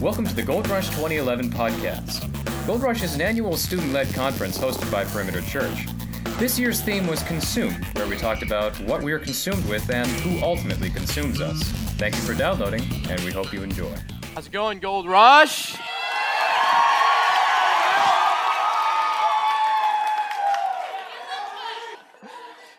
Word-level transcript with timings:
Welcome 0.00 0.26
to 0.28 0.34
the 0.34 0.42
Gold 0.42 0.66
Rush 0.70 0.88
2011 0.88 1.50
podcast. 1.50 2.26
Gold 2.66 2.82
Rush 2.82 3.02
is 3.02 3.14
an 3.16 3.20
annual 3.20 3.54
student 3.58 3.92
led 3.92 4.10
conference 4.14 4.56
hosted 4.56 4.90
by 4.90 5.04
Perimeter 5.04 5.42
Church. 5.42 5.86
This 6.38 6.58
year's 6.58 6.80
theme 6.80 7.06
was 7.06 7.22
Consumed, 7.24 7.84
where 7.96 8.06
we 8.06 8.16
talked 8.16 8.42
about 8.42 8.74
what 8.80 9.02
we 9.02 9.12
are 9.12 9.18
consumed 9.18 9.62
with 9.68 9.90
and 9.90 10.08
who 10.22 10.42
ultimately 10.42 10.88
consumes 10.88 11.42
us. 11.42 11.62
Thank 11.98 12.14
you 12.14 12.22
for 12.22 12.32
downloading, 12.32 12.80
and 13.10 13.20
we 13.24 13.30
hope 13.30 13.52
you 13.52 13.62
enjoy. 13.62 13.94
How's 14.34 14.46
it 14.46 14.52
going, 14.52 14.78
Gold 14.78 15.06
Rush? 15.06 15.76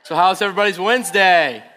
So, 0.02 0.16
how's 0.16 0.42
everybody's 0.42 0.80
Wednesday? 0.80 1.71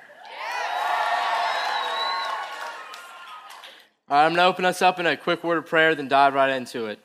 All 4.14 4.20
right, 4.20 4.26
I'm 4.26 4.32
going 4.32 4.44
to 4.44 4.48
open 4.48 4.64
us 4.64 4.80
up 4.80 5.00
in 5.00 5.06
a 5.06 5.16
quick 5.16 5.42
word 5.42 5.58
of 5.58 5.66
prayer, 5.66 5.92
then 5.96 6.06
dive 6.06 6.34
right 6.34 6.50
into 6.50 6.86
it. 6.86 7.00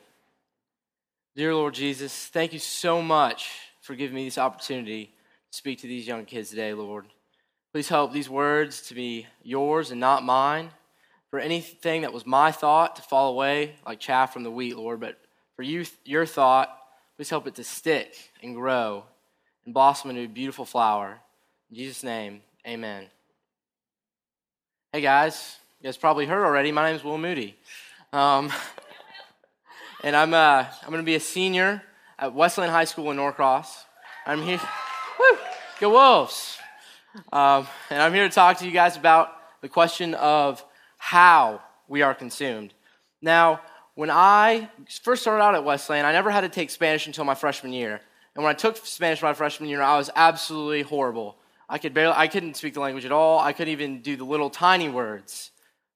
Dear 1.34 1.56
Lord 1.56 1.74
Jesus, 1.74 2.28
thank 2.28 2.52
you 2.52 2.60
so 2.60 3.02
much 3.02 3.50
for 3.80 3.96
giving 3.96 4.14
me 4.14 4.26
this 4.26 4.38
opportunity 4.38 5.06
to 5.06 5.58
speak 5.58 5.80
to 5.80 5.88
these 5.88 6.06
young 6.06 6.24
kids 6.24 6.50
today, 6.50 6.72
Lord. 6.72 7.06
Please 7.72 7.88
help 7.88 8.12
these 8.12 8.30
words 8.30 8.82
to 8.82 8.94
be 8.94 9.26
yours 9.42 9.90
and 9.90 9.98
not 9.98 10.22
mine. 10.22 10.70
For 11.30 11.40
anything 11.40 12.02
that 12.02 12.12
was 12.12 12.26
my 12.26 12.52
thought 12.52 12.94
to 12.94 13.02
fall 13.02 13.32
away 13.32 13.74
like 13.84 13.98
chaff 13.98 14.32
from 14.32 14.44
the 14.44 14.50
wheat, 14.52 14.76
Lord, 14.76 15.00
but 15.00 15.18
for 15.56 15.64
you, 15.64 15.84
your 16.04 16.26
thought, 16.26 16.78
please 17.16 17.28
help 17.28 17.48
it 17.48 17.56
to 17.56 17.64
stick 17.64 18.14
and 18.40 18.54
grow 18.54 19.02
and 19.64 19.74
blossom 19.74 20.10
into 20.10 20.22
a 20.22 20.28
beautiful 20.28 20.64
flower. 20.64 21.18
In 21.70 21.76
Jesus' 21.76 22.04
name, 22.04 22.42
amen. 22.64 23.06
Hey 24.92 25.00
guys, 25.00 25.56
you 25.80 25.86
guys 25.86 25.96
probably 25.96 26.26
heard 26.26 26.44
already. 26.44 26.72
My 26.72 26.88
name 26.88 26.96
is 26.96 27.02
Will 27.02 27.16
Moody. 27.16 27.56
Um, 28.12 28.52
and 30.04 30.14
I'm, 30.14 30.34
uh, 30.34 30.66
I'm 30.82 30.88
going 30.90 31.00
to 31.00 31.06
be 31.06 31.14
a 31.14 31.20
senior 31.20 31.82
at 32.18 32.34
Wesleyan 32.34 32.70
High 32.70 32.84
School 32.84 33.10
in 33.10 33.16
Norcross. 33.16 33.86
I'm 34.26 34.42
here. 34.42 34.60
Woo! 35.18 35.38
Go 35.80 35.88
Wolves! 35.88 36.58
Um, 37.32 37.66
and 37.88 38.02
I'm 38.02 38.12
here 38.12 38.28
to 38.28 38.34
talk 38.34 38.58
to 38.58 38.66
you 38.66 38.72
guys 38.72 38.98
about 38.98 39.32
the 39.62 39.70
question 39.70 40.12
of 40.16 40.62
how 40.98 41.62
we 41.88 42.02
are 42.02 42.14
consumed. 42.14 42.74
Now, 43.22 43.62
when 43.94 44.10
I 44.10 44.68
first 45.02 45.22
started 45.22 45.42
out 45.42 45.54
at 45.54 45.64
Wesleyan, 45.64 46.04
I 46.04 46.12
never 46.12 46.30
had 46.30 46.42
to 46.42 46.50
take 46.50 46.68
Spanish 46.68 47.06
until 47.06 47.24
my 47.24 47.34
freshman 47.34 47.72
year. 47.72 48.02
And 48.34 48.44
when 48.44 48.50
I 48.50 48.54
took 48.54 48.76
Spanish 48.84 49.22
my 49.22 49.32
freshman 49.32 49.70
year, 49.70 49.80
I 49.80 49.96
was 49.96 50.10
absolutely 50.14 50.82
horrible. 50.82 51.38
I 51.70 51.78
could 51.78 51.94
barely, 51.94 52.14
I 52.14 52.28
couldn't 52.28 52.58
speak 52.58 52.74
the 52.74 52.80
language 52.80 53.06
at 53.06 53.12
all. 53.12 53.38
I 53.38 53.54
couldn't 53.54 53.72
even 53.72 54.02
do 54.02 54.16
the 54.16 54.24
little 54.24 54.50
tiny 54.50 54.90
words. 54.90 55.52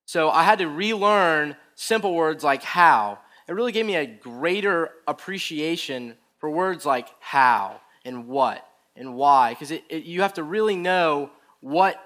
So 0.06 0.30
I 0.30 0.42
had 0.44 0.58
to 0.58 0.68
relearn 0.68 1.56
simple 1.74 2.14
words 2.14 2.44
like 2.44 2.62
how. 2.62 3.18
It 3.48 3.52
really 3.52 3.72
gave 3.72 3.86
me 3.86 3.96
a 3.96 4.06
greater 4.06 4.90
appreciation 5.06 6.16
for 6.38 6.50
words 6.50 6.86
like 6.86 7.08
how 7.20 7.80
and 8.04 8.28
what 8.28 8.66
and 8.96 9.14
why, 9.14 9.54
because 9.54 9.72
you 9.90 10.22
have 10.22 10.34
to 10.34 10.42
really 10.42 10.76
know 10.76 11.30
what 11.60 11.96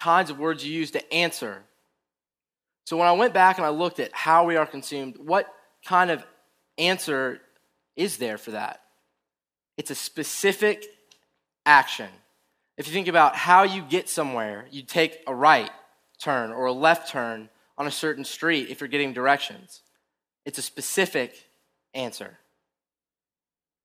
kinds 0.00 0.30
of 0.30 0.38
words 0.38 0.66
you 0.66 0.72
use 0.72 0.90
to 0.92 1.14
answer. 1.14 1.62
So 2.86 2.96
when 2.96 3.06
I 3.06 3.12
went 3.12 3.34
back 3.34 3.58
and 3.58 3.66
I 3.66 3.70
looked 3.70 4.00
at 4.00 4.12
how 4.12 4.44
we 4.44 4.56
are 4.56 4.66
consumed, 4.66 5.16
what 5.18 5.46
kind 5.84 6.10
of 6.10 6.24
answer 6.78 7.40
is 7.96 8.16
there 8.16 8.38
for 8.38 8.52
that? 8.52 8.80
It's 9.76 9.90
a 9.90 9.94
specific 9.94 10.86
action. 11.66 12.08
If 12.76 12.86
you 12.86 12.92
think 12.92 13.08
about 13.08 13.36
how 13.36 13.64
you 13.64 13.82
get 13.82 14.08
somewhere, 14.08 14.66
you 14.70 14.82
take 14.82 15.22
a 15.26 15.34
right 15.34 15.70
turn 16.18 16.50
or 16.50 16.66
a 16.66 16.72
left 16.72 17.10
turn 17.10 17.48
on 17.76 17.86
a 17.86 17.90
certain 17.90 18.24
street 18.24 18.68
if 18.70 18.80
you're 18.80 18.88
getting 18.88 19.12
directions. 19.12 19.82
It's 20.44 20.58
a 20.58 20.62
specific 20.62 21.48
answer. 21.94 22.38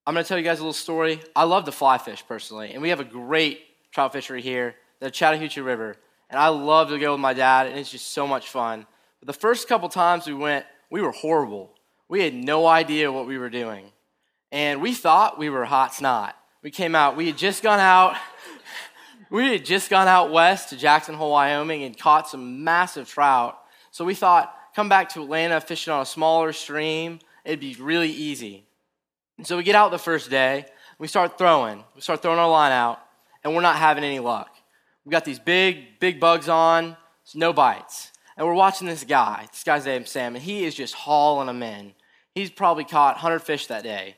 I'm 0.06 0.14
going 0.14 0.24
to 0.24 0.28
tell 0.28 0.38
you 0.38 0.44
guys 0.44 0.60
a 0.60 0.64
little 0.64 0.74
story. 0.74 1.22
I 1.36 1.44
love 1.44 1.66
to 1.66 1.72
fly 1.72 1.98
fish 1.98 2.24
personally, 2.28 2.74
and 2.74 2.82
we 2.82 2.90
have 2.90 3.00
a 3.00 3.06
great 3.06 3.62
trout 3.92 4.12
fishery 4.12 4.42
here, 4.42 4.76
the 5.00 5.10
Chattahoochee 5.10 5.62
River, 5.62 5.96
and 6.30 6.40
I 6.40 6.48
love 6.50 6.90
to 6.90 7.00
go 7.00 7.12
with 7.12 7.22
my 7.22 7.34
dad, 7.34 7.68
and 7.68 7.78
it's 7.78 7.92
just 7.92 8.12
so 8.12 8.28
much 8.28 8.50
fun. 8.50 8.86
But 9.20 9.28
the 9.28 9.40
first 9.40 9.68
couple 9.68 9.88
times 9.88 10.28
we 10.28 10.34
went, 10.34 10.66
we 10.90 11.02
were 11.02 11.12
horrible. 11.12 11.74
We 12.10 12.22
had 12.22 12.34
no 12.34 12.68
idea 12.68 13.12
what 13.12 13.28
we 13.28 13.38
were 13.38 13.50
doing, 13.50 13.86
and 14.52 14.82
we 14.82 14.94
thought 14.94 15.38
we 15.38 15.50
were 15.50 15.64
hot 15.64 15.94
snot. 15.94 16.36
We 16.62 16.72
came 16.72 16.96
out, 16.96 17.16
we 17.16 17.28
had 17.28 17.38
just 17.38 17.64
gone 17.64 17.80
out. 17.80 18.18
We 19.30 19.52
had 19.52 19.66
just 19.66 19.90
gone 19.90 20.08
out 20.08 20.32
west 20.32 20.70
to 20.70 20.78
Jackson 20.78 21.16
Hole, 21.16 21.32
Wyoming, 21.32 21.84
and 21.84 21.98
caught 21.98 22.30
some 22.30 22.64
massive 22.64 23.08
trout. 23.08 23.58
So 23.92 24.06
we 24.06 24.16
thought, 24.16 24.56
come 24.76 24.90
back 24.90 25.10
to 25.10 25.24
Atlanta 25.24 25.62
fishing 25.62 25.94
on 25.94 26.02
a 26.02 26.06
smaller 26.06 26.54
stream, 26.54 27.20
it'd 27.46 27.60
be 27.60 27.76
really 27.80 28.10
easy. 28.10 28.66
And 29.38 29.48
so 29.48 29.58
we 29.58 29.64
get 29.64 29.76
out 29.76 29.92
the 29.92 29.98
first 29.98 30.30
day, 30.30 30.66
we 31.00 31.08
start 31.08 31.38
throwing. 31.38 31.84
We 31.96 32.02
start 32.02 32.22
throwing 32.22 32.40
our 32.40 32.50
line 32.50 32.72
out, 32.72 33.00
and 33.44 33.54
we're 33.56 33.62
not 33.62 33.76
having 33.76 34.04
any 34.04 34.20
luck. 34.20 34.50
We 35.06 35.12
got 35.12 35.26
these 35.26 35.40
big, 35.40 36.00
big 36.00 36.20
bugs 36.20 36.48
on, 36.48 36.96
no 37.34 37.52
bites. 37.54 38.12
And 38.38 38.48
we're 38.48 38.54
watching 38.54 38.88
this 38.88 39.04
guy. 39.04 39.48
This 39.52 39.64
guy's 39.64 39.86
named 39.86 40.08
Sam, 40.08 40.36
and 40.36 40.44
he 40.44 40.66
is 40.66 40.76
just 40.76 40.94
hauling 40.94 41.48
them 41.48 41.62
in. 41.62 41.94
He's 42.34 42.50
probably 42.50 42.84
caught 42.84 43.16
100 43.16 43.40
fish 43.40 43.68
that 43.68 43.84
day. 43.84 44.16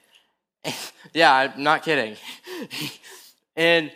yeah, 1.13 1.33
I'm 1.33 1.63
not 1.63 1.83
kidding. 1.83 2.15
and 3.55 3.91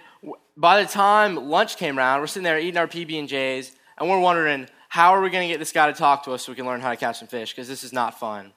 by 0.60 0.84
the 0.84 0.90
time 0.90 1.36
lunch 1.36 1.78
came 1.78 1.98
around, 1.98 2.20
we're 2.20 2.28
sitting 2.28 2.44
there 2.44 2.60
eating 2.60 2.78
our 2.78 2.88
PB&Js, 2.88 3.72
and 3.98 4.10
we're 4.10 4.20
wondering, 4.20 4.68
how 4.90 5.16
are 5.16 5.22
we 5.22 5.30
going 5.30 5.48
to 5.48 5.54
get 5.54 5.58
this 5.58 5.72
guy 5.72 5.88
to 5.88 5.98
talk 5.98 6.26
to 6.26 6.34
us 6.34 6.44
so 6.44 6.52
we 6.52 6.58
can 6.58 6.66
learn 6.66 6.82
how 6.82 6.90
to 6.90 6.98
catch 6.98 7.20
some 7.20 7.30
fish? 7.30 7.54
Because 7.54 7.70
this 7.70 7.86
is 7.86 7.94
not 7.94 8.20
fun. 8.20 8.52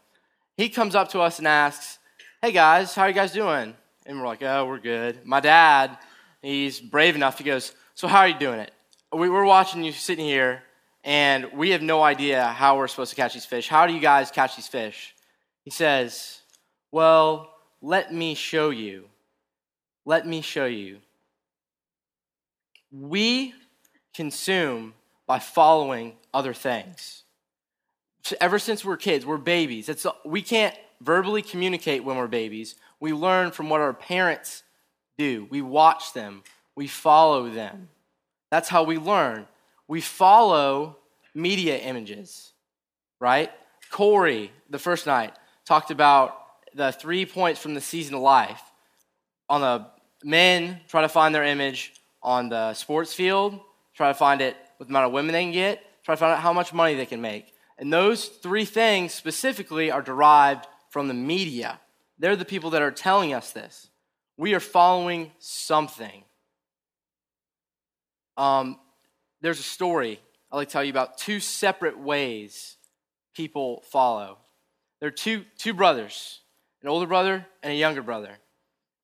He 0.57 0.69
comes 0.69 0.97
up 0.97 1.11
to 1.11 1.21
us 1.21 1.39
and 1.39 1.47
asks, 1.47 2.01
hey 2.43 2.51
guys, 2.51 2.93
how 2.97 3.03
are 3.03 3.09
you 3.09 3.15
guys 3.15 3.33
doing? 3.33 3.77
And 4.05 4.19
we're 4.19 4.27
like, 4.27 4.43
oh, 4.43 4.67
we're 4.67 4.81
good. 4.81 5.25
My 5.25 5.39
dad, 5.39 5.97
he's 6.43 6.81
brave 6.81 7.15
enough. 7.15 7.39
He 7.39 7.45
goes, 7.45 7.73
so 7.95 8.09
how 8.09 8.19
are 8.19 8.29
you 8.29 8.39
doing 8.39 8.59
it? 8.59 8.73
We, 9.12 9.31
we're 9.31 9.45
watching 9.45 9.85
you 9.85 9.93
sitting 9.93 10.27
here, 10.27 10.65
and 11.05 11.53
we 11.53 11.71
have 11.71 11.83
no 11.83 12.03
idea 12.03 12.45
how 12.45 12.79
we're 12.79 12.89
supposed 12.89 13.11
to 13.11 13.17
catch 13.17 13.35
these 13.35 13.47
fish. 13.47 13.69
How 13.69 13.87
do 13.87 13.93
you 13.93 14.01
guys 14.01 14.33
catch 14.33 14.57
these 14.57 14.67
fish? 14.67 15.15
He 15.65 15.71
says, 15.71 16.41
well, 16.91 17.55
let 17.81 18.12
me 18.12 18.35
show 18.35 18.71
you. 18.71 19.05
Let 20.05 20.27
me 20.27 20.41
show 20.41 20.67
you. 20.67 20.99
We 22.93 23.55
consume 24.15 24.95
by 25.27 25.39
following 25.39 26.15
other 26.35 26.53
things. 26.53 27.25
Ever 28.41 28.59
since 28.59 28.85
we're 28.85 28.99
kids, 28.99 29.25
we're 29.25 29.39
babies. 29.39 29.89
It's, 29.89 30.07
we 30.25 30.43
can't 30.43 30.77
verbally 31.01 31.43
communicate 31.43 32.05
when 32.05 32.17
we're 32.17 32.29
babies. 32.29 32.77
We 33.01 33.13
learn 33.13 33.51
from 33.51 33.69
what 33.71 33.81
our 33.81 33.95
parents 33.95 34.63
do. 35.19 35.47
We 35.51 35.63
watch 35.63 36.13
them, 36.13 36.43
we 36.77 36.87
follow 36.87 37.49
them. 37.49 37.89
That's 38.51 38.69
how 38.69 38.85
we 38.85 38.99
learn. 38.99 39.47
We 39.89 40.01
follow 40.01 40.99
media 41.35 41.79
images, 41.79 42.53
right? 43.21 43.51
Corey, 43.91 44.53
the 44.71 44.79
first 44.79 45.07
night, 45.07 45.35
talked 45.65 45.91
about 45.91 46.37
the 46.75 46.93
three 46.93 47.27
points 47.27 47.61
from 47.61 47.75
the 47.75 47.81
season 47.81 48.15
of 48.15 48.23
life. 48.23 48.63
On 49.49 49.61
the 49.61 49.87
men, 50.25 50.81
try 50.89 51.03
to 51.03 51.09
find 51.09 51.35
their 51.35 51.45
image 51.45 51.95
on 52.22 52.49
the 52.49 52.75
sports 52.75 53.12
field, 53.12 53.59
try 53.94 54.09
to 54.09 54.15
find 54.15 54.41
it 54.41 54.56
with 54.78 54.88
the 54.88 54.93
amount 54.93 55.06
of 55.06 55.12
women 55.12 55.33
they 55.33 55.43
can 55.43 55.53
get, 55.53 55.84
try 56.05 56.15
to 56.15 56.19
find 56.19 56.33
out 56.33 56.41
how 56.41 56.53
much 56.53 56.72
money 56.72 56.94
they 56.94 57.06
can 57.06 57.21
make. 57.21 57.53
And 57.78 57.93
those 57.93 58.27
three 58.27 58.65
things 58.65 59.12
specifically 59.12 59.91
are 59.91 60.03
derived 60.03 60.66
from 60.91 61.09
the 61.09 61.15
media. 61.15 61.81
They're 62.19 62.37
the 62.37 62.44
people 62.44 62.71
that 62.71 62.82
are 62.82 62.91
telling 62.91 63.34
us 63.34 63.53
this. 63.53 63.88
We 64.37 64.55
are 64.55 64.61
following 64.61 65.32
something. 65.38 66.25
Um, 68.37 68.78
there's 69.41 69.59
a 69.59 69.65
story 69.65 70.21
I'd 70.53 70.56
like 70.56 70.69
to 70.69 70.72
tell 70.72 70.84
you 70.84 70.91
about 70.91 71.16
two 71.16 71.41
separate 71.41 71.99
ways 71.99 72.77
people 73.34 73.82
follow. 73.91 74.38
There 75.00 75.08
are 75.08 75.11
two, 75.11 75.44
two 75.56 75.73
brothers, 75.73 76.41
an 76.82 76.88
older 76.88 77.06
brother 77.06 77.47
and 77.62 77.73
a 77.73 77.76
younger 77.76 78.02
brother. 78.02 78.38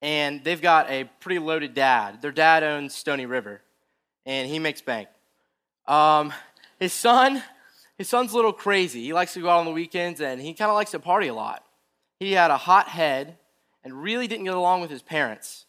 And 0.01 0.45
they've 0.45 0.61
got 0.61 0.91
a 0.91 1.05
pretty 1.21 1.41
loaded 1.41 1.75
dad. 1.75 2.23
Their 2.23 2.33
dad 2.33 2.63
owns 2.63 2.95
Stoney 2.95 3.27
River, 3.27 3.61
and 4.25 4.49
he 4.49 4.59
makes 4.59 4.81
bank. 4.81 5.09
Um, 5.87 6.33
his 6.79 6.93
son, 6.93 7.43
his 7.97 8.09
son's 8.09 8.33
a 8.33 8.37
little 8.37 8.53
crazy. 8.53 9.03
He 9.03 9.13
likes 9.13 9.35
to 9.35 9.41
go 9.41 9.49
out 9.49 9.59
on 9.59 9.65
the 9.65 9.73
weekends, 9.73 10.21
and 10.21 10.41
he 10.41 10.55
kind 10.55 10.71
of 10.71 10.77
likes 10.77 10.93
to 10.93 11.01
party 11.01 11.29
a 11.29 11.35
lot. 11.35 11.65
He 12.21 12.33
had 12.33 12.51
a 12.51 12.57
hot 12.57 12.89
head 12.89 13.39
and 13.83 14.03
really 14.03 14.27
didn't 14.27 14.45
get 14.45 14.55
along 14.55 14.83
with 14.83 14.91
his 14.91 15.03
parents. 15.03 15.67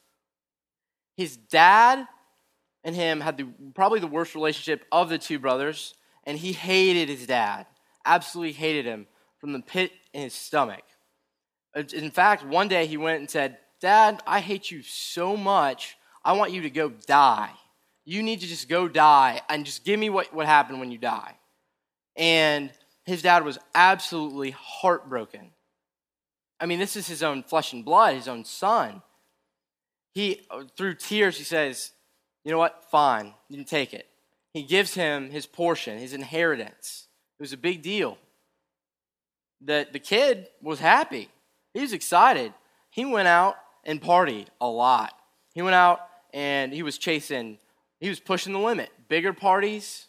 His 1.17 1.37
dad 1.37 2.07
and 2.83 2.95
him 2.95 3.21
had 3.21 3.37
the, 3.37 3.47
probably 3.73 3.99
the 3.99 4.07
worst 4.07 4.35
relationship 4.35 4.85
of 4.91 5.09
the 5.09 5.17
two 5.17 5.39
brothers, 5.39 5.95
and 6.23 6.37
he 6.37 6.53
hated 6.53 7.09
his 7.09 7.25
dad, 7.25 7.65
absolutely 8.05 8.53
hated 8.53 8.85
him 8.85 9.07
from 9.39 9.53
the 9.53 9.59
pit 9.59 9.91
in 10.13 10.21
his 10.21 10.33
stomach. 10.33 10.83
In 11.93 12.11
fact, 12.11 12.45
one 12.45 12.67
day 12.67 12.85
he 12.87 12.97
went 12.97 13.19
and 13.19 13.29
said, 13.29 13.57
Dad, 13.81 14.21
I 14.27 14.41
hate 14.41 14.71
you 14.71 14.81
so 14.81 15.37
much, 15.37 15.97
I 16.23 16.33
want 16.33 16.51
you 16.51 16.61
to 16.61 16.69
go 16.69 16.89
die. 16.89 17.51
You 18.05 18.23
need 18.23 18.41
to 18.41 18.47
just 18.47 18.67
go 18.67 18.87
die 18.87 19.41
and 19.49 19.65
just 19.65 19.85
give 19.85 19.99
me 19.99 20.09
what, 20.09 20.33
what 20.33 20.45
happened 20.45 20.79
when 20.79 20.91
you 20.91 20.97
die. 20.97 21.35
And 22.15 22.71
his 23.05 23.21
dad 23.21 23.45
was 23.45 23.57
absolutely 23.73 24.51
heartbroken. 24.51 25.51
I 26.59 26.65
mean, 26.65 26.79
this 26.79 26.95
is 26.95 27.07
his 27.07 27.23
own 27.23 27.43
flesh 27.43 27.71
and 27.71 27.85
blood, 27.85 28.15
his 28.15 28.27
own 28.27 28.43
son. 28.43 29.01
He, 30.13 30.41
through 30.75 30.95
tears, 30.95 31.37
he 31.37 31.43
says, 31.43 31.91
You 32.43 32.51
know 32.51 32.57
what? 32.57 32.85
Fine, 32.91 33.33
you 33.47 33.57
can 33.57 33.65
take 33.65 33.93
it. 33.93 34.07
He 34.53 34.63
gives 34.63 34.93
him 34.93 35.29
his 35.29 35.45
portion, 35.45 35.99
his 35.99 36.13
inheritance. 36.13 37.07
It 37.39 37.43
was 37.43 37.53
a 37.53 37.57
big 37.57 37.81
deal. 37.81 38.17
That 39.61 39.93
the 39.93 39.99
kid 39.99 40.47
was 40.61 40.79
happy. 40.79 41.29
He 41.73 41.81
was 41.81 41.93
excited. 41.93 42.53
He 42.89 43.05
went 43.05 43.27
out 43.27 43.55
and 43.83 44.01
partied 44.01 44.47
a 44.61 44.67
lot. 44.67 45.13
He 45.53 45.61
went 45.61 45.75
out 45.75 45.99
and 46.33 46.73
he 46.73 46.83
was 46.83 46.97
chasing, 46.97 47.57
he 47.99 48.09
was 48.09 48.19
pushing 48.19 48.53
the 48.53 48.59
limit. 48.59 48.89
Bigger 49.07 49.33
parties, 49.33 50.07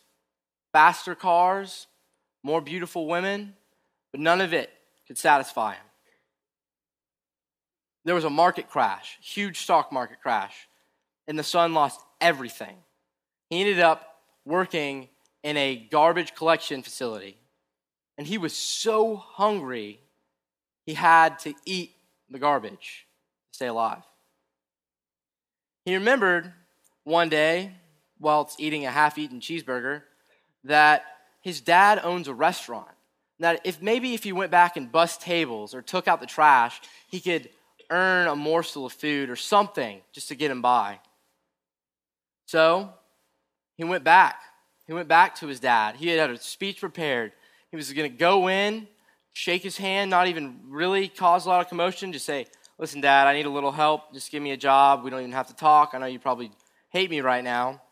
faster 0.72 1.14
cars, 1.14 1.86
more 2.42 2.60
beautiful 2.60 3.06
women, 3.06 3.54
but 4.12 4.20
none 4.20 4.40
of 4.40 4.52
it 4.52 4.70
could 5.06 5.18
satisfy 5.18 5.74
him. 5.74 5.84
There 8.04 8.14
was 8.14 8.24
a 8.24 8.30
market 8.30 8.68
crash, 8.68 9.18
huge 9.20 9.58
stock 9.58 9.92
market 9.92 10.20
crash, 10.22 10.68
and 11.28 11.38
the 11.38 11.42
son 11.42 11.74
lost 11.74 12.00
everything. 12.20 12.76
He 13.50 13.60
ended 13.60 13.80
up 13.80 14.20
working 14.44 15.08
in 15.42 15.56
a 15.56 15.76
garbage 15.90 16.34
collection 16.34 16.82
facility, 16.82 17.36
and 18.16 18.26
he 18.26 18.38
was 18.38 18.54
so 18.54 19.16
hungry 19.16 20.00
he 20.86 20.94
had 20.94 21.38
to 21.40 21.54
eat 21.64 21.92
the 22.28 22.38
garbage 22.38 23.06
stay 23.50 23.66
alive. 23.66 24.02
He 25.84 25.94
remembered 25.94 26.52
one 27.04 27.28
day, 27.28 27.72
whilst 28.18 28.60
eating 28.60 28.84
a 28.84 28.90
half 28.90 29.18
eaten 29.18 29.40
cheeseburger, 29.40 30.02
that 30.64 31.04
his 31.40 31.60
dad 31.60 32.00
owns 32.02 32.28
a 32.28 32.34
restaurant. 32.34 32.88
That 33.38 33.62
if 33.64 33.80
maybe 33.80 34.12
if 34.12 34.22
he 34.22 34.32
went 34.32 34.50
back 34.50 34.76
and 34.76 34.92
bust 34.92 35.22
tables 35.22 35.74
or 35.74 35.80
took 35.80 36.06
out 36.06 36.20
the 36.20 36.26
trash, 36.26 36.80
he 37.08 37.20
could 37.20 37.48
earn 37.88 38.28
a 38.28 38.36
morsel 38.36 38.86
of 38.86 38.92
food 38.92 39.30
or 39.30 39.36
something 39.36 40.00
just 40.12 40.28
to 40.28 40.34
get 40.34 40.50
him 40.50 40.62
by. 40.62 41.00
So 42.46 42.90
he 43.76 43.84
went 43.84 44.04
back. 44.04 44.42
He 44.86 44.92
went 44.92 45.08
back 45.08 45.36
to 45.36 45.46
his 45.46 45.60
dad. 45.60 45.96
He 45.96 46.08
had 46.08 46.30
a 46.30 46.38
speech 46.38 46.80
prepared. 46.80 47.32
He 47.70 47.76
was 47.76 47.92
going 47.92 48.10
to 48.10 48.16
go 48.16 48.48
in, 48.48 48.88
shake 49.32 49.62
his 49.62 49.76
hand, 49.76 50.10
not 50.10 50.26
even 50.26 50.60
really 50.68 51.08
cause 51.08 51.46
a 51.46 51.48
lot 51.48 51.60
of 51.60 51.68
commotion, 51.68 52.12
just 52.12 52.26
say, 52.26 52.46
Listen, 52.80 53.02
dad, 53.02 53.26
I 53.26 53.34
need 53.34 53.44
a 53.44 53.50
little 53.50 53.72
help. 53.72 54.10
Just 54.14 54.32
give 54.32 54.42
me 54.42 54.52
a 54.52 54.56
job. 54.56 55.04
We 55.04 55.10
don't 55.10 55.20
even 55.20 55.32
have 55.32 55.48
to 55.48 55.54
talk. 55.54 55.90
I 55.92 55.98
know 55.98 56.06
you 56.06 56.18
probably 56.18 56.50
hate 56.88 57.10
me 57.10 57.20
right 57.20 57.44
now, 57.44 57.82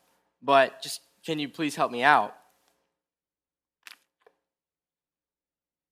but 0.43 0.81
just 0.81 1.03
can 1.27 1.39
you 1.39 1.47
please 1.47 1.77
help 1.77 1.93
me 1.93 2.03
out? 2.03 2.35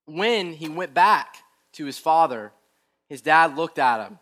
When 0.06 0.54
he 0.54 0.70
went 0.70 0.94
back 0.94 1.36
to 1.72 1.84
his 1.84 1.98
father, 1.98 2.52
his 3.06 3.20
dad 3.20 3.54
looked 3.54 3.78
at 3.78 4.02
him, 4.02 4.18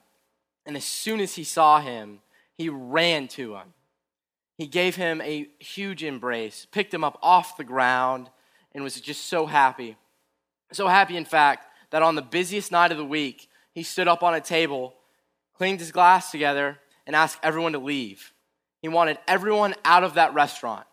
and 0.67 0.76
as 0.76 0.85
soon 0.85 1.21
as 1.21 1.37
he 1.37 1.44
saw 1.44 1.79
him, 1.79 2.19
he 2.56 2.69
ran 2.69 3.29
to 3.29 3.55
him. 3.55 3.75
He 4.59 4.67
gave 4.67 4.97
him 4.97 5.21
a 5.21 5.47
huge 5.61 6.03
embrace, 6.03 6.67
picked 6.73 6.93
him 6.93 7.05
up 7.05 7.17
off 7.23 7.56
the 7.56 7.62
ground, 7.62 8.29
and 8.73 8.82
was 8.82 9.00
just 9.00 9.26
so 9.26 9.47
happy. 9.47 9.97
So 10.73 10.88
happy, 10.88 11.17
in 11.17 11.26
fact, 11.26 11.69
that 11.91 12.03
on 12.03 12.17
the 12.17 12.23
busiest 12.23 12.73
night 12.73 12.91
of 12.91 12.99
the 12.99 13.05
week, 13.05 13.49
he 13.75 13.82
stood 13.82 14.09
up 14.09 14.23
on 14.23 14.35
a 14.35 14.41
table, 14.41 14.94
cleaned 15.56 15.81
his 15.81 15.93
glass 15.93 16.31
together, 16.31 16.79
and 17.06 17.15
asked 17.15 17.38
everyone 17.43 17.73
to 17.73 17.79
leave. 17.79 18.32
He 18.81 18.88
wanted 18.88 19.19
everyone 19.26 19.75
out 19.85 20.05
of 20.05 20.15
that 20.15 20.35
restaurant 20.35 20.87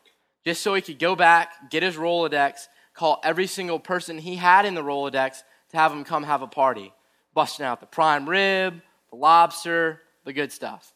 just 0.44 0.62
so 0.62 0.74
he 0.74 0.82
could 0.82 1.00
go 1.00 1.16
back, 1.16 1.70
get 1.70 1.84
his 1.84 1.96
Rolodex, 1.96 2.68
call 2.94 3.20
every 3.24 3.48
single 3.48 3.80
person 3.80 4.18
he 4.18 4.36
had 4.36 4.66
in 4.66 4.76
the 4.76 4.84
Rolodex 4.84 5.44
to 5.70 5.78
have 5.78 5.92
them 5.92 6.04
come 6.04 6.24
have 6.24 6.42
a 6.42 6.48
party 6.48 6.92
busting 7.34 7.66
out 7.66 7.80
the 7.80 7.86
prime 7.86 8.28
rib, 8.28 8.82
the 9.10 9.16
lobster, 9.16 10.02
the 10.26 10.34
good 10.34 10.52
stuff. 10.52 10.94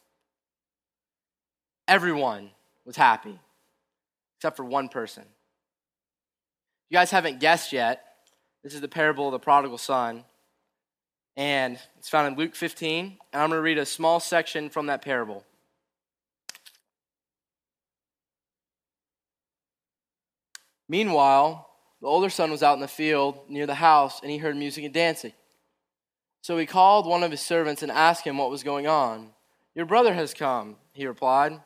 Everyone 1.88 2.50
was 2.84 2.96
happy, 2.96 3.38
except 4.36 4.56
for 4.56 4.64
one 4.64 4.88
person. 4.88 5.24
You 6.90 6.96
guys 6.96 7.10
haven't 7.10 7.40
guessed 7.40 7.72
yet. 7.72 8.04
This 8.62 8.74
is 8.74 8.80
the 8.80 8.88
parable 8.88 9.28
of 9.28 9.32
the 9.32 9.38
prodigal 9.38 9.78
son. 9.78 10.24
And 11.36 11.78
it's 11.98 12.08
found 12.08 12.32
in 12.32 12.38
Luke 12.38 12.54
15. 12.54 13.18
And 13.32 13.42
I'm 13.42 13.50
going 13.50 13.58
to 13.58 13.62
read 13.62 13.78
a 13.78 13.86
small 13.86 14.20
section 14.20 14.70
from 14.70 14.86
that 14.86 15.02
parable. 15.02 15.44
Meanwhile, 20.88 21.68
the 22.00 22.06
older 22.06 22.30
son 22.30 22.50
was 22.50 22.62
out 22.62 22.74
in 22.74 22.80
the 22.80 22.88
field 22.88 23.40
near 23.48 23.66
the 23.66 23.74
house, 23.74 24.20
and 24.22 24.30
he 24.30 24.38
heard 24.38 24.56
music 24.56 24.84
and 24.84 24.94
dancing. 24.94 25.32
So 26.42 26.56
he 26.56 26.66
called 26.66 27.06
one 27.06 27.24
of 27.24 27.32
his 27.32 27.40
servants 27.40 27.82
and 27.82 27.90
asked 27.90 28.24
him 28.24 28.38
what 28.38 28.50
was 28.50 28.62
going 28.62 28.86
on. 28.86 29.30
Your 29.74 29.86
brother 29.86 30.14
has 30.14 30.32
come, 30.32 30.76
he 30.92 31.06
replied. 31.06 31.60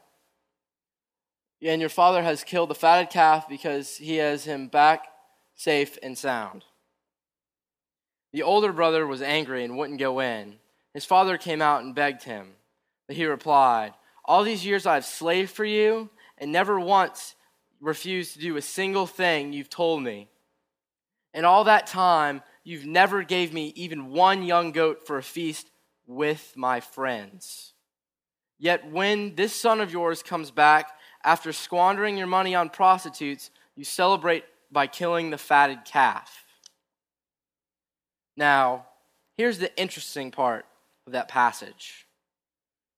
And 1.63 1.81
your 1.81 1.91
father 1.91 2.23
has 2.23 2.43
killed 2.43 2.71
the 2.71 2.75
fatted 2.75 3.11
calf 3.11 3.47
because 3.47 3.99
he 3.99 4.17
has 4.17 4.45
him 4.45 4.69
back 4.69 5.05
safe 5.55 5.99
and 6.03 6.17
sound. 6.17 6.65
The 8.33 8.43
older 8.43 8.73
brother 8.73 9.07
was 9.07 9.23
angry 9.23 9.65
and 9.65 9.77
wouldn't 9.77 9.99
go 9.99 10.21
in. 10.21 10.57
His 10.95 11.05
father 11.05 11.37
came 11.37 11.63
out 11.63 11.83
and 11.83 11.95
begged 11.95 12.25
him. 12.25 12.53
But 13.07 13.17
he 13.17 13.25
replied, 13.25 13.95
All 14.25 14.45
these 14.45 14.65
years 14.65 14.87
I've 14.87 15.05
slaved 15.05 15.51
for 15.51 15.65
you 15.65 16.11
and 16.39 16.53
never 16.53 16.79
once 16.79 17.35
refused 17.81 18.35
to 18.35 18.41
do 18.41 18.57
a 18.57 18.63
single 18.63 19.07
thing 19.07 19.53
you've 19.53 19.71
told 19.71 20.03
me. 20.03 20.29
And 21.33 21.47
all 21.47 21.65
that 21.65 21.87
time, 21.87 22.43
you've 22.65 22.87
never 22.87 23.23
gave 23.23 23.53
me 23.53 23.73
even 23.77 24.11
one 24.11 24.43
young 24.43 24.73
goat 24.73 25.07
for 25.07 25.19
a 25.19 25.23
feast 25.23 25.71
with 26.07 26.53
my 26.57 26.81
friends. 26.81 27.73
Yet 28.59 28.91
when 28.91 29.37
this 29.37 29.55
son 29.55 29.81
of 29.81 29.93
yours 29.93 30.23
comes 30.23 30.51
back 30.51 30.91
after 31.25 31.53
squandering 31.53 32.17
your 32.17 32.27
money 32.27 32.55
on 32.55 32.69
prostitutes, 32.69 33.51
you 33.75 33.85
celebrate 33.85 34.45
by 34.71 34.87
killing 34.87 35.31
the 35.31 35.39
fatted 35.39 35.85
calf. 35.85 36.45
Now, 38.37 38.87
here's 39.37 39.59
the 39.59 39.77
interesting 39.79 40.31
part 40.31 40.67
of 41.07 41.13
that 41.13 41.29
passage. 41.29 42.07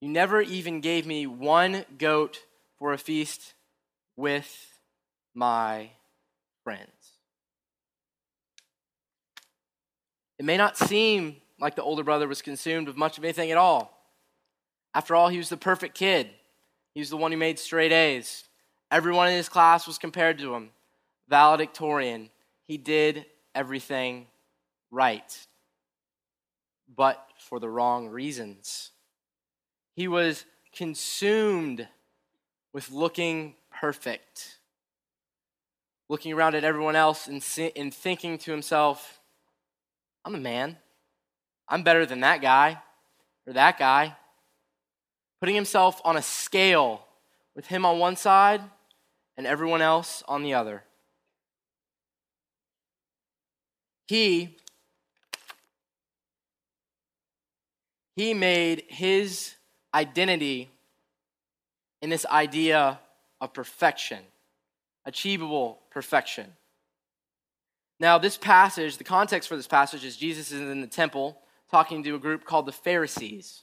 You 0.01 0.09
never 0.09 0.41
even 0.41 0.81
gave 0.81 1.07
me 1.07 1.27
one 1.27 1.85
goat 1.99 2.41
for 2.79 2.93
a 2.93 2.99
feast 2.99 3.55
with 4.17 4.81
my 5.35 5.91
friends. 6.65 6.91
It 10.39 10.45
may 10.45 10.57
not 10.57 10.77
seem 10.77 11.37
like 11.61 11.77
the 11.77 11.83
older 11.83 12.03
brother 12.03 12.27
was 12.27 12.43
consumed 12.43 12.89
with 12.89 12.97
much 12.97 13.17
of 13.17 13.25
anything 13.25 13.53
at 13.53 13.57
all. 13.57 13.97
After 14.95 15.15
all, 15.15 15.29
he 15.29 15.39
was 15.39 15.49
the 15.49 15.57
perfect 15.57 15.95
kid. 15.95 16.31
He 16.95 17.01
was 17.01 17.11
the 17.11 17.17
one 17.17 17.31
who 17.31 17.39
made 17.39 17.59
straight 17.59 17.93
A's. 17.93 18.45
Everyone 18.91 19.29
in 19.29 19.37
his 19.37 19.49
class 19.49 19.87
was 19.87 19.99
compared 19.99 20.39
to 20.39 20.55
him. 20.55 20.71
Valedictorian. 21.29 22.31
He 22.67 22.77
did 22.77 23.25
everything 23.55 24.27
right, 24.93 25.47
but 26.95 27.27
for 27.39 27.59
the 27.59 27.69
wrong 27.69 28.09
reasons. 28.09 28.91
He 29.97 30.07
was 30.07 30.45
consumed 30.73 31.89
with 32.73 32.91
looking 32.91 33.57
perfect, 33.71 34.59
looking 36.09 36.33
around 36.33 36.55
at 36.55 36.65
everyone 36.65 36.95
else 36.95 37.27
and, 37.27 37.45
and 37.75 37.93
thinking 37.93 38.39
to 38.39 38.51
himself, 38.51 39.21
I'm 40.25 40.35
a 40.35 40.39
man. 40.39 40.77
I'm 41.69 41.83
better 41.83 42.07
than 42.07 42.21
that 42.21 42.43
guy 42.43 42.81
or 43.47 43.55
that 43.55 43.79
guy. 43.79 44.17
Putting 45.41 45.55
himself 45.55 46.01
on 46.05 46.17
a 46.17 46.23
scale 46.23 47.05
with 47.57 47.67
him 47.67 47.85
on 47.85 47.99
one 47.99 48.17
side 48.17 48.61
and 49.37 49.47
everyone 49.47 49.83
else 49.83 50.23
on 50.29 50.43
the 50.43 50.55
other. 50.55 50.85
He 54.07 54.59
he 58.15 58.35
made 58.35 58.85
his 58.89 59.55
identity 59.95 60.71
in 62.01 62.11
this 62.11 62.27
idea 62.27 62.99
of 63.41 63.55
perfection, 63.55 64.19
achievable 65.05 65.81
perfection. 65.91 66.53
Now, 68.01 68.19
this 68.19 68.37
passage, 68.37 68.97
the 68.97 69.05
context 69.05 69.49
for 69.49 69.57
this 69.57 69.69
passage 69.69 70.05
is 70.05 70.17
Jesus 70.17 70.51
is 70.51 70.61
in 70.61 70.81
the 70.81 70.87
temple 70.87 71.39
talking 71.71 72.03
to 72.03 72.15
a 72.15 72.19
group 72.19 72.45
called 72.45 72.67
the 72.67 72.73
Pharisees. 72.73 73.63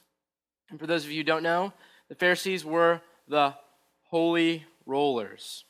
And 0.70 0.80
for 0.80 0.86
those 0.86 1.04
of 1.04 1.10
you 1.10 1.18
who 1.18 1.24
don't 1.24 1.42
know, 1.42 1.72
the 2.08 2.14
Pharisees 2.14 2.64
were 2.64 3.00
the 3.28 3.54
holy 4.04 4.64
rollers. 4.86 5.64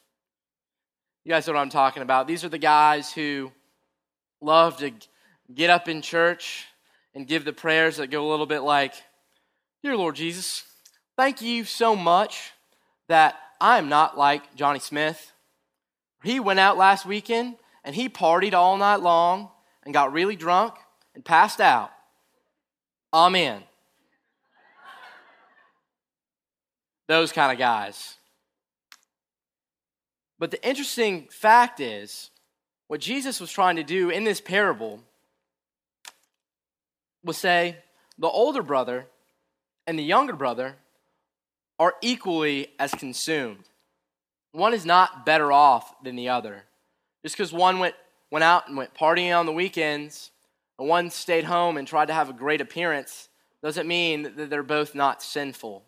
You 1.24 1.30
guys 1.30 1.46
know 1.46 1.52
what 1.52 1.60
I'm 1.60 1.70
talking 1.70 2.02
about. 2.02 2.26
These 2.26 2.44
are 2.44 2.48
the 2.48 2.58
guys 2.58 3.12
who 3.12 3.52
love 4.40 4.78
to 4.78 4.92
get 5.52 5.68
up 5.68 5.88
in 5.88 6.00
church 6.00 6.66
and 7.14 7.26
give 7.26 7.44
the 7.44 7.52
prayers 7.52 7.96
that 7.96 8.10
go 8.10 8.26
a 8.26 8.30
little 8.30 8.46
bit 8.46 8.60
like, 8.60 8.94
Dear 9.82 9.96
Lord 9.96 10.14
Jesus, 10.16 10.64
thank 11.16 11.40
you 11.40 11.64
so 11.64 11.96
much 11.96 12.52
that 13.08 13.36
I'm 13.60 13.88
not 13.88 14.18
like 14.18 14.54
Johnny 14.54 14.78
Smith. 14.78 15.32
He 16.22 16.38
went 16.38 16.60
out 16.60 16.76
last 16.76 17.06
weekend 17.06 17.56
and 17.82 17.94
he 17.94 18.08
partied 18.08 18.52
all 18.52 18.76
night 18.76 19.00
long 19.00 19.50
and 19.82 19.94
got 19.94 20.12
really 20.12 20.36
drunk 20.36 20.74
and 21.14 21.24
passed 21.24 21.60
out. 21.60 21.90
Amen. 23.12 23.62
Those 27.08 27.32
kind 27.32 27.50
of 27.50 27.58
guys. 27.58 28.16
But 30.38 30.50
the 30.50 30.66
interesting 30.66 31.28
fact 31.30 31.80
is, 31.80 32.30
what 32.86 33.00
Jesus 33.00 33.40
was 33.40 33.52
trying 33.52 33.76
to 33.76 33.82
do 33.82 34.10
in 34.10 34.24
this 34.24 34.40
parable 34.40 35.00
was 37.24 37.36
say 37.36 37.76
the 38.18 38.28
older 38.28 38.62
brother 38.62 39.06
and 39.86 39.98
the 39.98 40.02
younger 40.02 40.34
brother 40.34 40.76
are 41.78 41.94
equally 42.02 42.68
as 42.78 42.92
consumed. 42.92 43.64
One 44.52 44.74
is 44.74 44.84
not 44.84 45.24
better 45.24 45.52
off 45.52 45.94
than 46.02 46.16
the 46.16 46.28
other. 46.28 46.64
Just 47.22 47.36
because 47.36 47.52
one 47.52 47.78
went, 47.78 47.94
went 48.30 48.44
out 48.44 48.68
and 48.68 48.76
went 48.76 48.94
partying 48.94 49.36
on 49.36 49.46
the 49.46 49.52
weekends, 49.52 50.30
and 50.78 50.88
one 50.88 51.10
stayed 51.10 51.44
home 51.44 51.76
and 51.76 51.86
tried 51.86 52.08
to 52.08 52.14
have 52.14 52.28
a 52.28 52.34
great 52.34 52.60
appearance, 52.60 53.28
doesn't 53.62 53.86
mean 53.86 54.34
that 54.36 54.50
they're 54.50 54.62
both 54.62 54.94
not 54.94 55.22
sinful. 55.22 55.84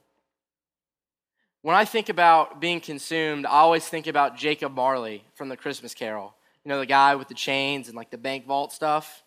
When 1.62 1.76
I 1.76 1.84
think 1.84 2.08
about 2.08 2.60
being 2.60 2.80
consumed, 2.80 3.46
I 3.46 3.50
always 3.50 3.86
think 3.86 4.06
about 4.06 4.36
Jacob 4.36 4.74
Marley 4.74 5.24
from 5.34 5.48
the 5.48 5.56
Christmas 5.56 5.94
Carol. 5.94 6.34
You 6.64 6.68
know, 6.68 6.78
the 6.78 6.86
guy 6.86 7.14
with 7.14 7.28
the 7.28 7.34
chains 7.34 7.88
and 7.88 7.96
like 7.96 8.10
the 8.10 8.18
bank 8.18 8.46
vault 8.46 8.72
stuff. 8.72 9.22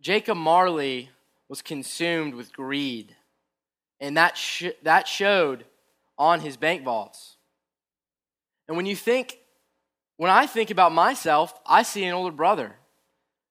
Jacob 0.00 0.36
Marley 0.36 1.10
was 1.48 1.62
consumed 1.62 2.34
with 2.34 2.52
greed, 2.52 3.14
and 4.00 4.16
that, 4.16 4.36
sh- 4.36 4.76
that 4.82 5.08
showed 5.08 5.64
on 6.18 6.40
his 6.40 6.56
bank 6.56 6.82
vaults. 6.82 7.36
And 8.68 8.76
when 8.76 8.86
you 8.86 8.96
think, 8.96 9.38
when 10.16 10.30
I 10.30 10.46
think 10.46 10.70
about 10.70 10.92
myself, 10.92 11.54
I 11.66 11.82
see 11.82 12.04
an 12.04 12.14
older 12.14 12.34
brother. 12.34 12.76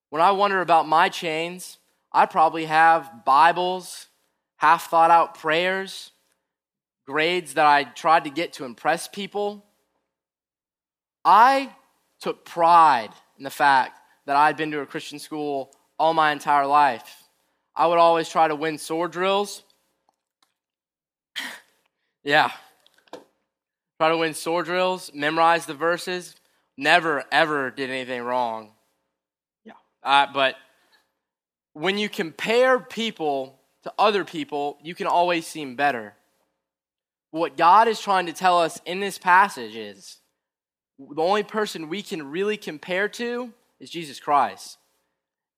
When 0.10 0.22
I 0.22 0.32
wonder 0.32 0.62
about 0.62 0.88
my 0.88 1.10
chains, 1.10 1.78
I 2.12 2.26
probably 2.26 2.66
have 2.66 3.26
Bibles, 3.26 4.08
half 4.58 4.90
thought 4.90 5.12
out 5.12 5.38
prayers, 5.38 6.12
grades 7.06 7.54
that 7.56 7.66
I 7.66 7.84
tried 7.84 8.24
to 8.24 8.30
get 8.30 8.54
to 8.54 8.66
impress 8.66 9.08
people. 9.08 9.66
I 11.24 11.72
took 12.20 12.46
pride 12.46 13.12
in 13.38 13.44
the 13.44 13.50
fact 13.50 14.00
that 14.26 14.36
I'd 14.36 14.58
been 14.58 14.72
to 14.72 14.80
a 14.82 14.86
Christian 14.86 15.20
school 15.20 15.72
all 15.98 16.14
my 16.14 16.32
entire 16.32 16.66
life. 16.66 17.24
I 17.76 17.88
would 17.88 17.98
always 17.98 18.30
try 18.30 18.48
to 18.48 18.56
win 18.56 18.78
sword 18.78 19.12
drills. 19.12 19.64
yeah. 22.24 22.52
Try 24.00 24.10
to 24.10 24.18
win 24.18 24.34
sword 24.34 24.66
drills, 24.66 25.12
memorize 25.14 25.66
the 25.66 25.74
verses. 25.74 26.36
Never, 26.78 27.24
ever 27.32 27.72
did 27.72 27.90
anything 27.90 28.22
wrong. 28.22 28.72
Yeah. 29.64 29.74
Uh, 30.04 30.28
but 30.34 30.56
when 31.74 31.98
you 31.98 32.10
compare 32.10 32.80
people 32.80 33.60
to 33.84 33.94
other 33.98 34.26
people, 34.26 34.78
you 34.82 34.96
can 34.96 35.08
always 35.08 35.48
seem 35.48 35.76
better. 35.76 36.14
What 37.32 37.58
God 37.58 37.88
is 37.88 38.00
trying 38.00 38.26
to 38.26 38.34
tell 38.34 38.60
us 38.60 38.80
in 38.86 39.00
this 39.00 39.18
passage 39.18 39.76
is 39.76 40.18
the 40.98 41.22
only 41.22 41.44
person 41.44 41.90
we 41.90 42.02
can 42.02 42.32
really 42.32 42.58
compare 42.58 43.10
to 43.10 43.52
is 43.80 43.90
Jesus 43.90 44.20
Christ. 44.20 44.78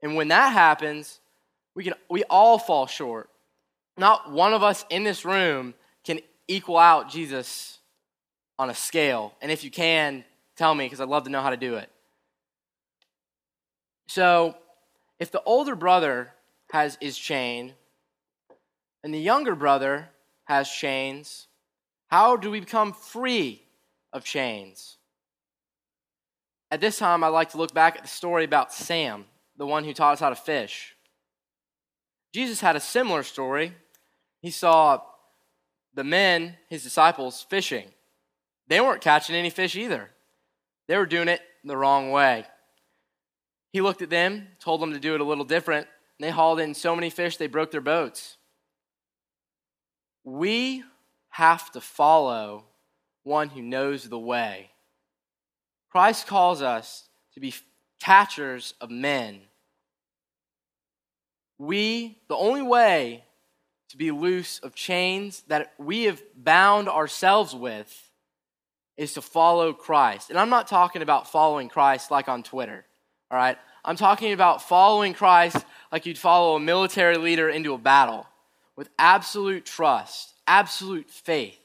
And 0.02 0.16
when 0.16 0.28
that 0.30 0.54
happens, 0.54 1.20
we, 1.76 1.84
can, 1.84 1.94
we 2.10 2.24
all 2.26 2.58
fall 2.58 2.88
short. 2.88 3.30
Not 3.98 4.32
one 4.32 4.54
of 4.54 4.64
us 4.64 4.86
in 4.90 5.04
this 5.04 5.26
room 5.26 5.74
can 6.04 6.20
equal 6.48 6.78
out 6.78 7.10
Jesus 7.10 7.80
on 8.60 8.70
a 8.70 8.76
scale. 8.76 9.34
And 9.42 9.52
if 9.52 9.64
you 9.64 9.72
can, 9.72 10.24
tell 10.56 10.74
me 10.74 10.86
because 10.86 11.02
I'd 11.02 11.10
love 11.10 11.24
to 11.26 11.30
know 11.30 11.42
how 11.42 11.50
to 11.50 11.58
do 11.58 11.76
it. 11.76 11.90
So, 14.08 14.56
if 15.20 15.32
the 15.32 15.42
older 15.44 15.76
brother 15.76 16.32
has 16.72 16.98
is 17.02 17.18
chained 17.18 17.74
and 19.04 19.14
the 19.14 19.20
younger 19.20 19.56
brother 19.56 20.10
has 20.46 20.70
chains, 20.70 21.48
how 22.08 22.38
do 22.38 22.50
we 22.50 22.60
become 22.60 22.94
free 22.94 23.64
of 24.14 24.24
chains? 24.24 24.98
At 26.72 26.82
this 26.82 26.98
time, 26.98 27.24
I'd 27.24 27.30
like 27.30 27.52
to 27.52 27.58
look 27.58 27.74
back 27.74 27.98
at 27.98 28.04
the 28.04 28.08
story 28.08 28.44
about 28.44 28.74
Sam 28.74 29.26
the 29.58 29.66
one 29.66 29.84
who 29.84 29.94
taught 29.94 30.14
us 30.14 30.20
how 30.20 30.30
to 30.30 30.36
fish. 30.36 30.96
Jesus 32.34 32.62
had 32.62 32.76
a 32.76 32.80
similar 32.80 33.24
story. 33.24 33.74
He 34.42 34.52
saw 34.52 35.02
the 35.94 36.04
men, 36.04 36.56
his 36.70 36.84
disciples, 36.84 37.46
fishing. 37.50 37.88
They 38.68 38.80
weren't 38.82 39.02
catching 39.02 39.36
any 39.36 39.50
fish 39.50 39.76
either, 39.76 40.12
they 40.88 40.98
were 40.98 41.06
doing 41.06 41.28
it 41.28 41.42
the 41.64 41.78
wrong 41.78 42.12
way. 42.12 42.46
He 43.74 43.82
looked 43.82 44.02
at 44.02 44.10
them, 44.10 44.48
told 44.60 44.82
them 44.82 44.94
to 44.94 45.00
do 45.00 45.14
it 45.14 45.22
a 45.22 45.26
little 45.26 45.44
different. 45.44 45.88
And 46.18 46.26
they 46.26 46.32
hauled 46.32 46.60
in 46.60 46.74
so 46.74 46.96
many 46.96 47.10
fish 47.10 47.38
they 47.38 47.48
broke 47.48 47.72
their 47.72 47.82
boats. 47.82 48.38
We 50.24 50.84
have 51.30 51.72
to 51.74 51.82
follow 51.82 52.66
one 53.24 53.50
who 53.50 53.62
knows 53.62 54.08
the 54.08 54.18
way. 54.18 54.72
Christ 55.92 56.28
calls 56.28 56.62
us 56.62 57.08
to 57.34 57.40
be 57.40 57.54
catchers 58.00 58.74
of 58.82 58.90
men. 58.90 59.42
We, 61.58 62.20
the 62.28 62.36
only 62.36 62.62
way 62.62 63.24
to 63.90 63.98
be 63.98 64.12
loose 64.12 64.60
of 64.60 64.76
chains 64.76 65.44
that 65.48 65.74
we 65.78 66.04
have 66.04 66.22
bound 66.36 66.90
ourselves 66.90 67.56
with 67.56 68.12
is 68.98 69.14
to 69.14 69.22
follow 69.22 69.74
Christ. 69.74 70.30
And 70.30 70.40
I'm 70.40 70.50
not 70.50 70.68
talking 70.68 71.02
about 71.02 71.32
following 71.32 71.70
Christ 71.70 72.12
like 72.12 72.28
on 72.28 72.44
Twitter, 72.44 72.86
all 73.32 73.38
right? 73.38 73.58
I'm 73.86 73.96
talking 73.96 74.34
about 74.34 74.62
following 74.62 75.14
Christ 75.14 75.64
like 75.92 76.06
you'd 76.06 76.18
follow 76.18 76.56
a 76.56 76.60
military 76.60 77.18
leader 77.18 77.48
into 77.50 77.74
a 77.74 77.78
battle 77.78 78.28
with 78.76 78.90
absolute 79.00 79.66
trust, 79.66 80.34
absolute 80.46 81.10
faith, 81.10 81.60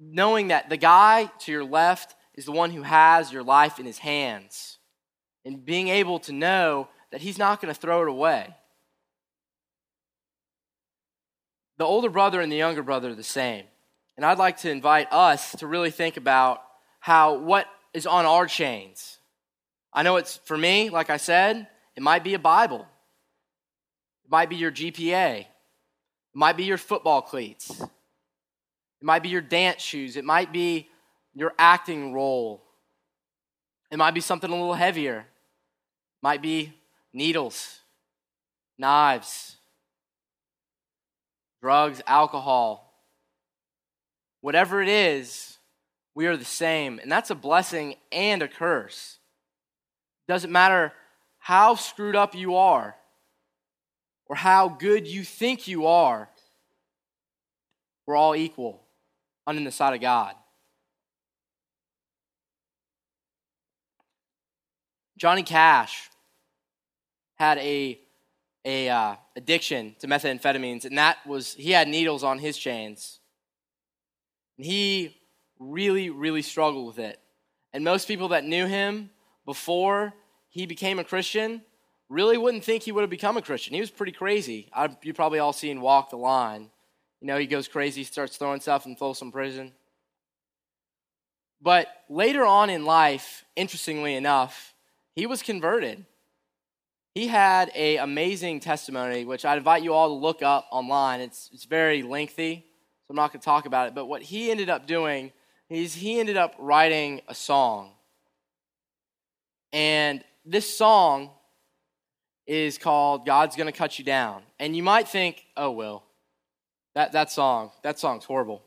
knowing 0.00 0.48
that 0.48 0.70
the 0.70 0.76
guy 0.76 1.30
to 1.40 1.52
your 1.52 1.64
left 1.64 2.14
is 2.34 2.46
the 2.46 2.52
one 2.52 2.70
who 2.70 2.82
has 2.82 3.32
your 3.32 3.42
life 3.42 3.78
in 3.78 3.86
his 3.86 3.98
hands 3.98 4.78
and 5.46 5.64
being 5.64 5.88
able 5.88 6.18
to 6.18 6.32
know 6.32 6.88
that 7.12 7.20
he's 7.20 7.38
not 7.38 7.62
going 7.62 7.72
to 7.72 7.80
throw 7.80 8.02
it 8.02 8.08
away. 8.08 8.54
The 11.78 11.84
older 11.84 12.10
brother 12.10 12.40
and 12.40 12.50
the 12.50 12.56
younger 12.56 12.82
brother 12.82 13.10
are 13.10 13.14
the 13.14 13.22
same. 13.22 13.64
And 14.16 14.26
I'd 14.26 14.38
like 14.38 14.58
to 14.58 14.70
invite 14.70 15.06
us 15.12 15.52
to 15.56 15.66
really 15.66 15.92
think 15.92 16.16
about 16.16 16.62
how 16.98 17.38
what 17.38 17.66
is 17.94 18.06
on 18.06 18.26
our 18.26 18.46
chains. 18.46 19.18
I 19.92 20.02
know 20.02 20.16
it's 20.16 20.38
for 20.44 20.58
me, 20.58 20.90
like 20.90 21.10
I 21.10 21.16
said, 21.16 21.68
it 21.94 22.02
might 22.02 22.24
be 22.24 22.34
a 22.34 22.38
Bible. 22.38 22.80
It 24.24 24.30
might 24.30 24.50
be 24.50 24.56
your 24.56 24.72
GPA. 24.72 25.40
It 25.40 25.46
might 26.34 26.56
be 26.56 26.64
your 26.64 26.78
football 26.78 27.22
cleats. 27.22 27.70
It 27.70 29.04
might 29.04 29.22
be 29.22 29.28
your 29.28 29.42
dance 29.42 29.80
shoes. 29.80 30.16
It 30.16 30.24
might 30.24 30.52
be 30.52 30.88
your 31.34 31.54
acting 31.56 32.12
role. 32.12 32.64
It 33.92 33.98
might 33.98 34.14
be 34.14 34.20
something 34.20 34.50
a 34.50 34.52
little 34.52 34.74
heavier 34.74 35.26
might 36.26 36.42
be 36.42 36.72
needles, 37.12 37.82
knives, 38.78 39.58
drugs, 41.62 42.02
alcohol. 42.04 42.92
Whatever 44.40 44.82
it 44.82 44.88
is, 44.88 45.58
we 46.16 46.26
are 46.26 46.36
the 46.36 46.44
same. 46.44 46.98
And 46.98 47.12
that's 47.12 47.30
a 47.30 47.36
blessing 47.36 47.94
and 48.10 48.42
a 48.42 48.48
curse. 48.48 49.20
Doesn't 50.26 50.50
matter 50.50 50.92
how 51.38 51.76
screwed 51.76 52.16
up 52.16 52.34
you 52.34 52.56
are 52.56 52.96
or 54.26 54.34
how 54.34 54.68
good 54.68 55.06
you 55.06 55.22
think 55.22 55.68
you 55.68 55.86
are, 55.86 56.28
we're 58.04 58.16
all 58.16 58.34
equal 58.34 58.82
under 59.46 59.62
the 59.62 59.70
sight 59.70 59.94
of 59.94 60.00
God. 60.00 60.34
Johnny 65.16 65.44
Cash 65.44 66.10
had 67.36 67.58
a 67.58 68.00
a 68.64 68.88
uh, 68.88 69.14
addiction 69.36 69.94
to 70.00 70.08
methamphetamines, 70.08 70.84
and 70.84 70.98
that 70.98 71.24
was 71.24 71.54
he 71.54 71.70
had 71.70 71.86
needles 71.88 72.24
on 72.24 72.38
his 72.38 72.58
chains. 72.58 73.20
And 74.58 74.66
he 74.66 75.16
really, 75.58 76.10
really 76.10 76.42
struggled 76.42 76.86
with 76.86 76.98
it. 76.98 77.20
And 77.72 77.84
most 77.84 78.08
people 78.08 78.28
that 78.28 78.44
knew 78.44 78.66
him 78.66 79.10
before 79.44 80.14
he 80.48 80.66
became 80.66 80.98
a 80.98 81.04
Christian 81.04 81.62
really 82.08 82.38
wouldn't 82.38 82.64
think 82.64 82.82
he 82.82 82.92
would 82.92 83.02
have 83.02 83.10
become 83.10 83.36
a 83.36 83.42
Christian. 83.42 83.74
He 83.74 83.80
was 83.80 83.90
pretty 83.90 84.12
crazy. 84.12 84.68
I, 84.72 84.88
you 85.02 85.12
probably 85.12 85.38
all 85.38 85.52
seen 85.52 85.80
Walk 85.80 86.10
the 86.10 86.16
Line. 86.16 86.70
You 87.20 87.28
know, 87.28 87.38
he 87.38 87.46
goes 87.46 87.68
crazy, 87.68 88.04
starts 88.04 88.36
throwing 88.36 88.60
stuff 88.60 88.86
in 88.86 88.96
Folsom 88.96 89.30
Prison. 89.30 89.72
But 91.60 91.88
later 92.08 92.44
on 92.44 92.70
in 92.70 92.84
life, 92.84 93.44
interestingly 93.56 94.14
enough, 94.14 94.74
he 95.14 95.26
was 95.26 95.42
converted 95.42 96.04
he 97.16 97.28
had 97.28 97.70
an 97.70 98.00
amazing 98.00 98.60
testimony, 98.60 99.24
which 99.24 99.46
I 99.46 99.56
invite 99.56 99.82
you 99.82 99.94
all 99.94 100.08
to 100.08 100.14
look 100.14 100.42
up 100.42 100.66
online. 100.70 101.22
It's, 101.22 101.48
it's 101.50 101.64
very 101.64 102.02
lengthy, 102.02 102.66
so 103.06 103.12
I'm 103.12 103.16
not 103.16 103.32
going 103.32 103.40
to 103.40 103.44
talk 103.44 103.64
about 103.64 103.88
it. 103.88 103.94
But 103.94 104.04
what 104.04 104.20
he 104.20 104.50
ended 104.50 104.68
up 104.68 104.86
doing 104.86 105.32
is 105.70 105.94
he 105.94 106.20
ended 106.20 106.36
up 106.36 106.54
writing 106.58 107.22
a 107.26 107.34
song. 107.34 107.92
And 109.72 110.22
this 110.44 110.76
song 110.76 111.30
is 112.46 112.76
called 112.76 113.24
God's 113.24 113.56
Gonna 113.56 113.72
Cut 113.72 113.98
You 113.98 114.04
Down. 114.04 114.42
And 114.60 114.76
you 114.76 114.82
might 114.82 115.08
think, 115.08 115.42
oh, 115.56 115.70
Will, 115.70 116.02
that, 116.94 117.12
that 117.12 117.32
song, 117.32 117.70
that 117.82 117.98
song's 117.98 118.26
horrible. 118.26 118.62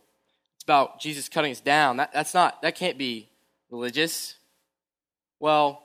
It's 0.55 0.63
about 0.63 0.99
Jesus 0.99 1.29
cutting 1.29 1.51
us 1.51 1.61
down. 1.61 1.97
That, 1.97 2.13
that's 2.13 2.33
not, 2.33 2.63
that 2.63 2.73
can't 2.73 2.97
be 2.97 3.29
religious. 3.69 4.33
Well, 5.39 5.83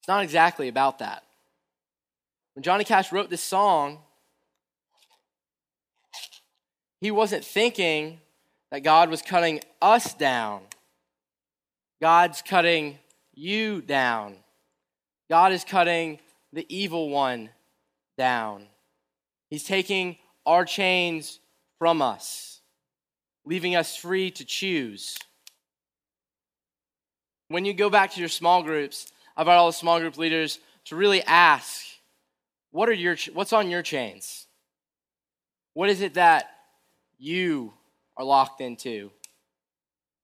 it's 0.00 0.08
not 0.08 0.24
exactly 0.24 0.66
about 0.66 0.98
that. 0.98 1.23
When 2.54 2.62
Johnny 2.62 2.84
Cash 2.84 3.12
wrote 3.12 3.30
this 3.30 3.42
song, 3.42 3.98
he 7.00 7.10
wasn't 7.10 7.44
thinking 7.44 8.20
that 8.70 8.82
God 8.82 9.10
was 9.10 9.22
cutting 9.22 9.60
us 9.82 10.14
down. 10.14 10.62
God's 12.00 12.42
cutting 12.42 12.98
you 13.34 13.80
down. 13.80 14.36
God 15.28 15.52
is 15.52 15.64
cutting 15.64 16.20
the 16.52 16.64
evil 16.68 17.10
one 17.10 17.50
down. 18.16 18.66
He's 19.50 19.64
taking 19.64 20.16
our 20.46 20.64
chains 20.64 21.40
from 21.78 22.00
us, 22.00 22.60
leaving 23.44 23.74
us 23.74 23.96
free 23.96 24.30
to 24.30 24.44
choose. 24.44 25.16
When 27.48 27.64
you 27.64 27.74
go 27.74 27.90
back 27.90 28.12
to 28.12 28.20
your 28.20 28.28
small 28.28 28.62
groups, 28.62 29.12
I've 29.36 29.42
invite 29.42 29.58
all 29.58 29.66
the 29.66 29.72
small 29.72 29.98
group 29.98 30.16
leaders 30.16 30.60
to 30.86 30.96
really 30.96 31.22
ask 31.24 31.84
what 32.74 32.88
are 32.88 32.92
your, 32.92 33.16
what's 33.34 33.52
on 33.52 33.70
your 33.70 33.82
chains? 33.82 34.48
What 35.74 35.90
is 35.90 36.00
it 36.00 36.14
that 36.14 36.50
you 37.18 37.72
are 38.16 38.24
locked 38.24 38.60
into? 38.60 39.12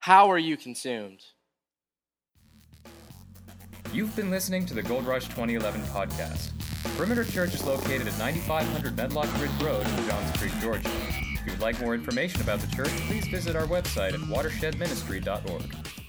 How 0.01 0.33
are 0.33 0.39
you 0.39 0.57
consumed? 0.57 1.21
You've 3.93 4.17
been 4.17 4.31
listening 4.33 4.67
to 4.67 4.75
the 4.75 4.83
Gold 4.83 5.07
Rush 5.07 5.27
2011 5.29 5.81
podcast. 5.83 6.51
Perimeter 6.97 7.23
Church 7.23 7.55
is 7.55 7.65
located 7.65 8.09
at 8.09 8.19
9500 8.19 8.97
Medlock 8.97 9.33
Bridge 9.39 9.63
Road 9.63 9.87
in 9.87 10.09
Johns 10.09 10.37
Creek, 10.37 10.53
Georgia. 10.61 10.91
If 10.91 11.47
you'd 11.47 11.61
like 11.61 11.81
more 11.81 11.95
information 11.95 12.41
about 12.41 12.59
the 12.59 12.75
church, 12.75 12.91
please 13.07 13.29
visit 13.29 13.55
our 13.55 13.69
website 13.69 14.15
at 14.15 14.21
watershedministry.org. 14.23 16.00